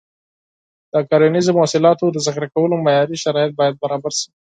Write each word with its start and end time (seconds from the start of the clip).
د 0.93 0.95
کرنیزو 1.09 1.51
محصولاتو 1.59 2.05
د 2.11 2.17
ذخیره 2.25 2.47
کولو 2.55 2.75
معیاري 2.85 3.17
شرایط 3.23 3.51
باید 3.59 3.79
برابر 3.83 4.11
شي. 4.19 4.29